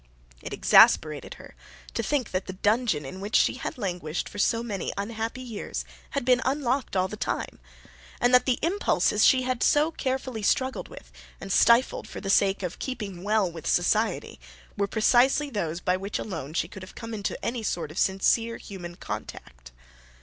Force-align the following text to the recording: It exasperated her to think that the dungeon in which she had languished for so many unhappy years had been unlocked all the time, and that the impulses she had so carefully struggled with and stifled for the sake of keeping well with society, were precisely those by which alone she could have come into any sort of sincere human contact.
It 0.41 0.51
exasperated 0.51 1.35
her 1.35 1.53
to 1.93 2.01
think 2.01 2.31
that 2.31 2.47
the 2.47 2.53
dungeon 2.53 3.05
in 3.05 3.19
which 3.21 3.35
she 3.35 3.53
had 3.57 3.77
languished 3.77 4.27
for 4.27 4.39
so 4.39 4.63
many 4.63 4.91
unhappy 4.97 5.43
years 5.43 5.85
had 6.17 6.25
been 6.25 6.41
unlocked 6.43 6.95
all 6.95 7.07
the 7.07 7.15
time, 7.15 7.59
and 8.19 8.33
that 8.33 8.47
the 8.47 8.57
impulses 8.63 9.23
she 9.23 9.43
had 9.43 9.61
so 9.61 9.91
carefully 9.91 10.41
struggled 10.41 10.87
with 10.87 11.11
and 11.39 11.51
stifled 11.53 12.07
for 12.07 12.19
the 12.19 12.31
sake 12.31 12.63
of 12.63 12.79
keeping 12.79 13.21
well 13.23 13.51
with 13.51 13.67
society, 13.67 14.39
were 14.75 14.87
precisely 14.87 15.51
those 15.51 15.79
by 15.79 15.95
which 15.97 16.17
alone 16.17 16.55
she 16.55 16.67
could 16.67 16.81
have 16.81 16.95
come 16.95 17.13
into 17.13 17.37
any 17.45 17.61
sort 17.61 17.91
of 17.91 17.99
sincere 17.99 18.57
human 18.57 18.95
contact. 18.95 19.71